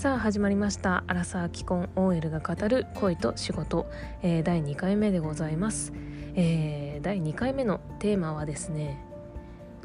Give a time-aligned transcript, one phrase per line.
[0.00, 1.04] さあ始まりました。
[1.08, 3.84] アラサー既婚 OL が語る恋と仕事、
[4.22, 5.92] えー、第2回目でございます、
[6.34, 8.98] えー、第2回目のテーマはですね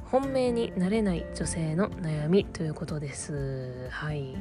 [0.05, 3.89] 本命になれない女性の悩みということです。
[3.89, 4.37] はい。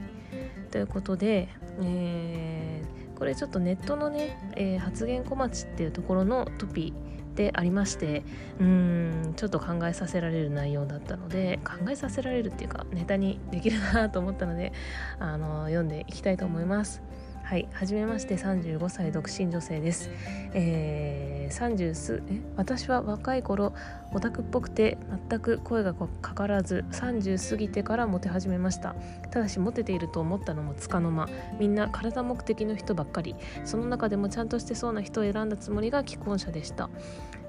[0.71, 1.49] ということで、
[1.83, 6.93] えー、これちょっとネットのね、え発言小町っていうところのトピ
[7.35, 8.23] でありまして
[8.61, 14.73] うーんちょっと考えさせられる内容だったので考えさせられるっていうかネタにできるなと思ったので
[15.19, 17.03] あの読んでいきたいと思います。
[17.45, 20.09] はい、はじめまして35歳独身女性です。
[20.55, 23.75] えー、30すえ私は若い頃
[24.15, 24.97] オタクっぽくて
[25.29, 28.97] 全く声がかからず30過ぎてからモテ始めました。
[29.31, 31.29] ただしモテていると思ったのもつかの間。
[31.61, 33.37] みんな体目的の人ばっかり。
[33.67, 36.89] その中でもちゃんとしてそうな人を選んだつもりが既婚者でした。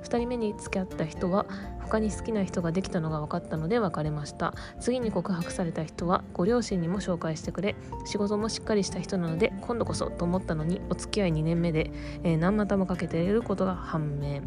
[0.05, 1.45] 2人目に付き合った人は
[1.81, 4.53] 他に好きな人ができたのが分かったので別れました。
[4.79, 7.75] 次に告白された人はご両親にも紹介してくれ。
[8.05, 11.91] 仕事もしっかりした人なので今度こそと思ったのにお付き合い2年目で、
[12.23, 14.41] えー、何股もかけていることが判明。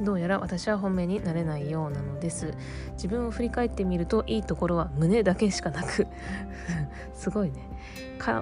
[0.00, 2.54] どうやら私は本命になれないようなのです。
[2.94, 6.06] 自分を振り返ってみるといいところは胸だけしかなく。
[7.14, 7.68] すごいね。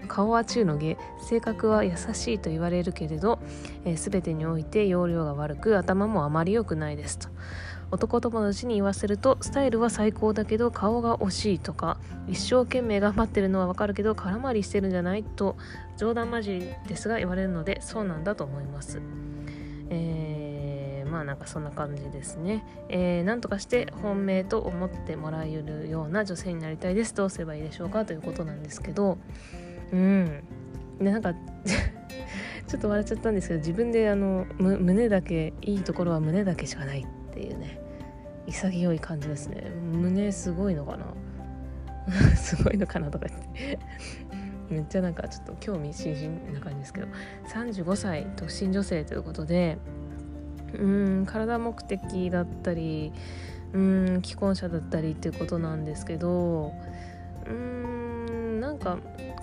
[0.09, 0.97] 顔は中の下。
[1.20, 3.39] 性格は優しいと言われるけれど、
[3.84, 7.29] えー、全てにおいて容量が悪く頭もあまり良くないですと。
[7.93, 15.57] 男友達に言わせるとスタイルは最高だけど顔が惜しいとか一生懸命頑張ってるのはわかるけど空回りしてるんじゃないと
[15.98, 19.01] 冗談交じりですが言われるのでそうなんだと思います。
[19.91, 20.43] えー
[21.13, 22.65] まあなんかそんな感じですね。
[22.89, 27.15] えー、なんとかして本命と思ってもらえるような女性になりたいです。
[27.15, 29.19] どうすればいいでしょうかということなんですけど、
[29.93, 30.43] うん。
[30.98, 31.35] でなんか
[32.67, 37.82] ちょっと笑っちゃったんですけど自分であの胸だけいいところは胸だけしかないっていうね
[38.47, 39.71] 潔い感じですね。
[39.93, 41.07] 胸すごいのかな？
[42.37, 43.79] すごいのかなとか言って。
[44.71, 47.07] めっちゃなんかちょっと興味津々な感じですけど。
[47.48, 49.79] 35歳独身女性ということで
[50.79, 50.86] う
[51.20, 53.13] ん体目的だったり
[53.73, 56.73] うん既婚者だったりっていうことなんですけど
[57.47, 58.98] うんなんか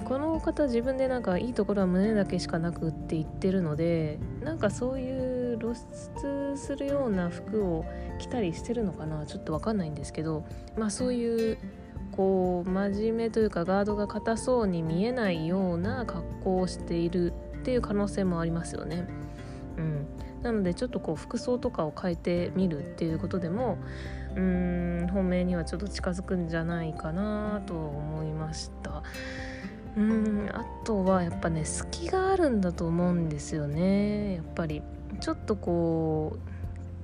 [0.06, 5.29] この方自分でなんかいいところは胸だけしかなくって言ってるのでなんかそういう
[5.60, 7.86] 露出するような服を
[8.18, 9.26] 着たりしてるのかな？
[9.26, 10.46] ちょっと分かんないんですけど。
[10.78, 11.58] まあそういう
[12.12, 19.08] こう真面目というかガードが硬そうに見えないような格好をしているっていう可能性もありますよね。
[19.78, 20.06] うん、
[20.42, 23.78] なのでちょっとこう服装とかを変えてみるっていうことでも
[24.36, 29.04] うーん本命にはちょっと近づくんじゃないかなと思いました。
[29.96, 34.82] うんあとはやっぱね隙があるんだと思うんですよねやっぱり。
[35.20, 36.38] ちょっとこ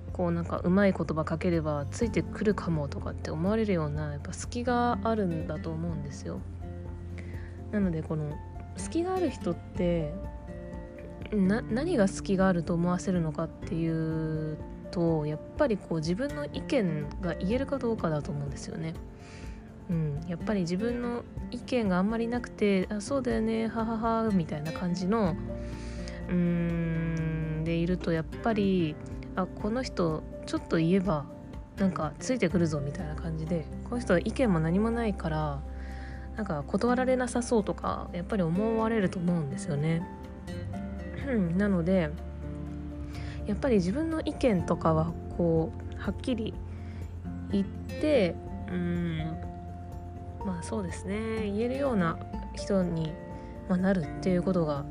[0.10, 6.40] うこうなんかうまい言葉かければついてくるかもとかって思われるようなやっぱ隙があるんだと思うんですよ
[7.72, 8.32] なのでこの
[8.78, 10.14] 隙がある人って
[11.34, 14.58] 何が隙があると思わせるのかっていう
[14.92, 18.94] とやっぱりこう自分の意見が言えるかどうかだと思うんですよね。
[19.90, 25.36] うん、やっぱり自分の意見があんまりなくて「あそうだよねははは」みたいな感じの
[26.28, 27.15] うーん
[27.66, 28.96] でいるとやっぱり
[29.36, 31.26] あこの人ちょっと言えば
[31.78, 35.60] なんかついてくるぞみたいな感じでこの人は意見も何もないから
[36.38, 40.06] なんか断られなさそうとかやっぱり思われると思うんですよね。
[41.58, 42.10] なので
[43.48, 46.54] やっぱり自分の意見とかはこうはっきり
[47.52, 48.36] 言って
[48.70, 49.18] うん
[50.46, 52.18] まあそうですね言えるような
[52.56, 53.14] 人に、
[53.70, 54.86] ま、なるっていうことが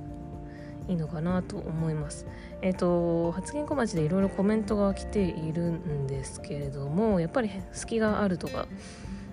[0.88, 2.26] いいのかなと思います。
[2.64, 8.66] えっ、と発言小町でいろいろコメントが来ているんですけれどもやっぱり隙があるとか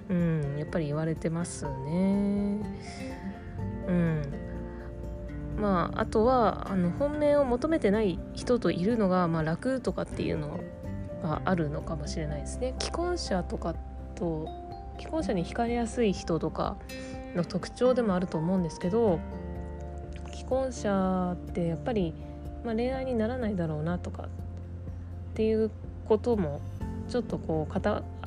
[0.10, 2.60] うんやっぱり言われてますね。
[3.88, 4.22] うん
[5.56, 10.60] まあ、あとはあの本命を求めてない人といるのが、まあ、楽とかっていうの
[11.22, 12.76] があるのかもしれないですね。
[12.80, 13.76] 既婚者とか
[14.16, 14.50] と
[15.00, 16.76] 既婚者に惹かれやすい人とか
[17.34, 19.20] の特徴でもあると思うんですけど
[20.34, 22.14] 既婚者ってやっぱり、
[22.64, 24.28] まあ、恋愛にならないだろうなとかっ
[25.34, 25.72] ていう
[26.08, 26.62] ことも
[27.10, 27.80] ちょっとこう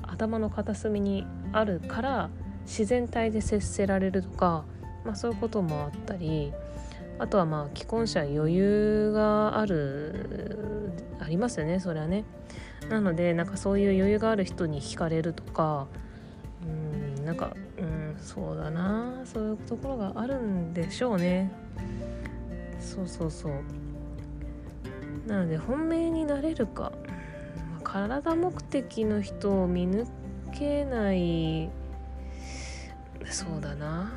[0.02, 2.30] 頭の片隅にあるから
[2.66, 4.64] 自然体で接せられるとか、
[5.04, 6.52] まあ、そういうこともあったり
[7.18, 12.24] あとはまあ既婚者余裕があるありますよねそれはね。
[12.88, 15.86] なのでなんかそういう余裕がある人に惹かれるとか
[16.62, 21.50] うんなんかうんそうだなそういうところがあるんでしょうね。
[22.80, 23.52] そうそうそう。
[25.26, 26.92] なので本命になれるか。
[27.84, 30.06] 体目的の人を見抜
[30.52, 31.70] けない。
[33.26, 34.10] そうだな。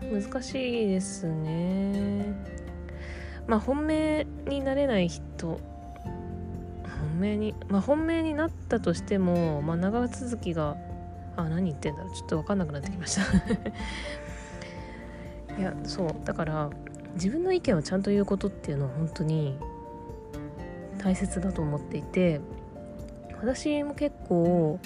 [0.00, 2.32] 難しいですね。
[3.46, 5.22] まあ本命になれない人。
[5.46, 5.60] 本
[7.20, 10.76] 命にまあ本命になったとしても、まあ、長続きが
[11.36, 12.14] あ何言ってんだろう。
[12.14, 13.22] ちょっと分かんなくなってきました。
[15.58, 16.14] いやそう。
[16.24, 16.70] だから
[17.14, 19.58] 自分の意見をちゃんと言うことっていうのは本当に
[20.98, 22.40] 大切だと思っていて
[23.40, 24.78] 私も結構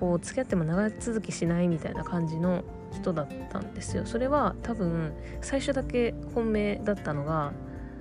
[0.00, 2.62] こう付き合っても長続きしないみたいな感じの
[2.92, 4.06] 人だったんですよ。
[4.06, 7.52] それは多分最初だけ本命だったのが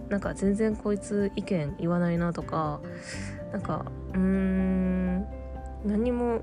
[0.10, 2.80] なんか全然こいつ意見言わないなとか
[3.52, 5.26] なんかうーん
[5.86, 6.42] 何も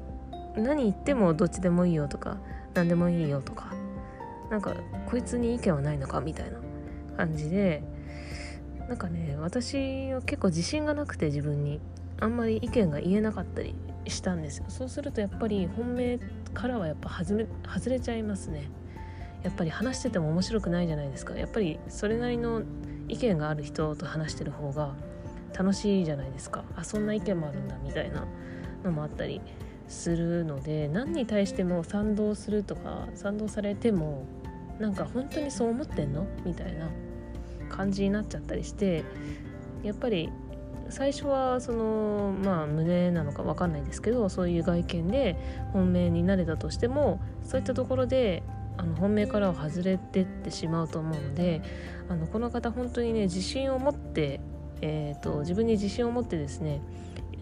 [0.57, 2.37] 何言ってもどっちでもいいよとか
[2.75, 3.73] 何でもいいよとか
[4.51, 4.75] なんか
[5.07, 6.59] こいつに意見はないのかみたいな
[7.17, 7.83] 感じで
[8.89, 11.81] なんかね私は結構自信がなくて自分に
[12.21, 13.75] あんまり意見が言えなかったり
[14.07, 14.65] したんですよ。
[14.69, 16.19] そうするとやっぱり本命
[16.53, 18.69] からはやっぱ外れ外れちゃいますね。
[19.43, 21.35] やっぱり話してても面白くないじゃないですか。
[21.35, 22.63] やっぱりそれなりの
[23.09, 24.95] 意見がある人と話してる方が
[25.57, 26.65] 楽しいじゃないですか。
[26.77, 28.27] あそんな意見もあるんだみたいな
[28.85, 29.41] のもあったり
[29.89, 34.25] するので何に対しても賛同するとか賛同されても
[34.79, 36.89] なんか本当にそう思ってんのみたいな
[37.75, 39.05] 感じになっちゃったりして
[39.83, 40.31] やっぱり
[40.91, 45.37] 最初はそのまあ胸なのか分かんないですけどそういう外見で
[45.73, 48.43] 本命になれたとしてもそういったところで
[48.77, 51.63] あの本命からは外れてってしまうと思うので
[52.09, 54.41] あのこの方本当にね自信を持って、
[54.81, 56.81] えーと、自分に自信を持ってですね、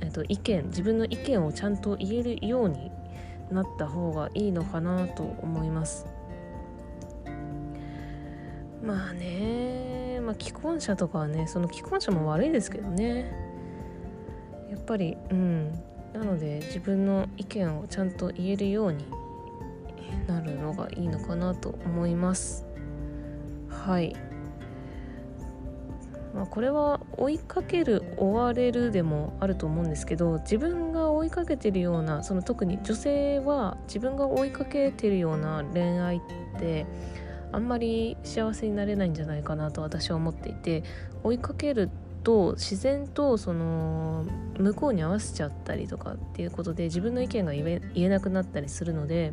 [0.00, 2.90] えーと意見自分の意見をちゃんと言えるように
[3.50, 6.06] なった方がいいのかなと思います。
[8.82, 13.32] まあねまあ既婚者とかはねその既婚者も悪いですけどね。
[14.70, 15.72] やっぱりうん。
[16.12, 19.06] なので自分の意見をちゃんと言えるように
[20.26, 22.66] なるのがいいのかなと思います。
[23.68, 24.14] はい。
[26.34, 36.20] まあ、これは追いかける追われるでもあると思うんですけど自分が追いかけてるようなその特に女性は自分が追いかけてるような恋愛っ
[36.58, 36.86] て
[37.52, 40.82] あんまり幸せになれないんじゃないかなと私は思っていて
[41.22, 41.90] 追いかける
[42.24, 44.24] と自然とその
[44.58, 49.32] 向こうに合わせちゃったりとかっていうことで自分の意見が言えなくなったりするので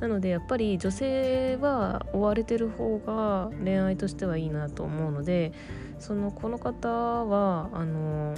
[0.00, 5.52] なのでやっぱり女性は追われてる方が恋愛としてはいいなと思うので
[6.00, 8.34] そのこの方はあの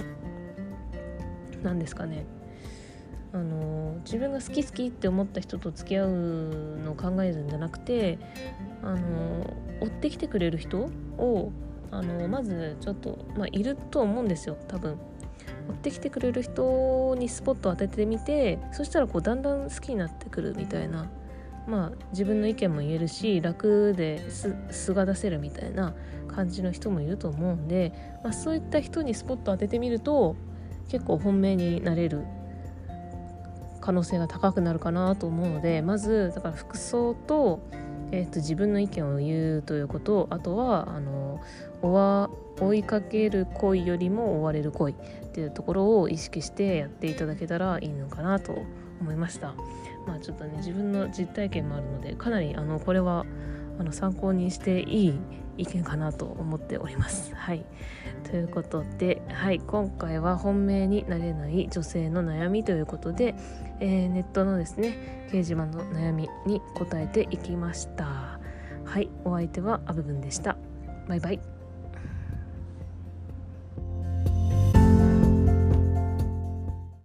[1.63, 2.27] 何ですかね
[3.35, 6.09] あの自分が好き好きって思った人と付き合う
[6.85, 8.17] のを考えるんじゃなくて
[8.81, 11.51] あの追ってきてくれる人を
[11.91, 14.97] あのまずちょっと、まあ、いると思うんですよ多分。
[15.67, 21.09] 追ってきてくれる人にスポットを当ててみてそしたらこうだんだん好きになってくるみたいな
[21.67, 24.29] まあ自分の意見も言えるし楽で
[24.69, 25.95] 素が出せるみたいな
[26.27, 27.93] 感じの人もいると思うんで、
[28.23, 30.35] まあ、そういった人にスポット当ててみると
[30.87, 32.25] 結構本命になれる
[33.85, 37.59] 可能性が高くなるかなと思うのでまずだから服装と,、
[38.11, 41.39] えーと、自分の意見を言うということあとはあの
[42.59, 44.95] 追いかける恋よりも追われる恋っ
[45.27, 48.63] ていうところを意識してやっていただけたらいいのかなと
[49.01, 49.53] 思いました。
[50.07, 53.25] まあちょっとね自分の実体験もあるのでかなりあのこれは
[53.77, 55.19] あの参考にしていい
[55.57, 57.33] 意見かなと思っております。
[57.35, 57.65] はい、
[58.29, 63.35] ということで、はい、今回は本命になれない女性の悩みということで、
[63.79, 68.39] えー、ネットのですね掲示板の悩みに答えていきました。
[68.85, 70.57] はい、お相手はアブブンでした。
[71.07, 71.54] バイバイ。